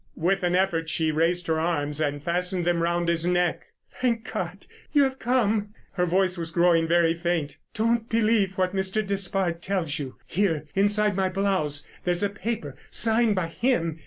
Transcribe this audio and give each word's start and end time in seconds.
With 0.15 0.41
an 0.41 0.55
effort 0.55 0.89
she 0.89 1.11
raised 1.11 1.45
her 1.45 1.59
arms 1.59 2.01
and 2.01 2.23
fastened 2.23 2.65
them 2.65 2.81
around 2.81 3.07
his 3.07 3.23
neck. 3.27 3.67
"Thank 4.01 4.33
God 4.33 4.65
you 4.91 5.03
have 5.03 5.19
come!" 5.19 5.75
Her 5.91 6.07
voice 6.07 6.39
was 6.39 6.49
growing 6.49 6.87
very 6.87 7.13
faint. 7.13 7.57
"Don't 7.75 8.09
believe 8.09 8.57
what 8.57 8.73
Mr. 8.75 9.05
Despard 9.05 9.61
tells 9.61 9.99
you. 9.99 10.15
Here, 10.25 10.63
inside 10.73 11.15
my 11.15 11.29
blouse, 11.29 11.87
there's 12.03 12.23
a 12.23 12.29
paper 12.29 12.75
signed 12.89 13.35
by 13.35 13.49
him. 13.49 13.99